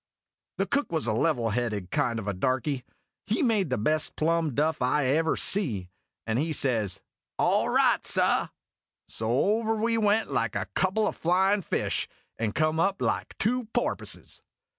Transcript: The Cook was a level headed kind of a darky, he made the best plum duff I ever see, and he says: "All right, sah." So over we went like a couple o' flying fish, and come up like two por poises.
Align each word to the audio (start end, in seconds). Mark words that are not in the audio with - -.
The 0.57 0.65
Cook 0.65 0.91
was 0.91 1.05
a 1.05 1.13
level 1.13 1.51
headed 1.51 1.91
kind 1.91 2.17
of 2.17 2.27
a 2.27 2.33
darky, 2.33 2.83
he 3.27 3.43
made 3.43 3.69
the 3.69 3.77
best 3.77 4.15
plum 4.15 4.55
duff 4.55 4.81
I 4.81 5.05
ever 5.05 5.37
see, 5.37 5.89
and 6.25 6.39
he 6.39 6.53
says: 6.53 7.01
"All 7.37 7.69
right, 7.69 8.03
sah." 8.03 8.47
So 9.07 9.29
over 9.29 9.75
we 9.75 9.99
went 9.99 10.31
like 10.31 10.55
a 10.55 10.65
couple 10.73 11.05
o' 11.05 11.11
flying 11.11 11.61
fish, 11.61 12.07
and 12.39 12.55
come 12.55 12.79
up 12.79 12.99
like 12.99 13.37
two 13.37 13.65
por 13.75 13.95
poises. 13.95 14.41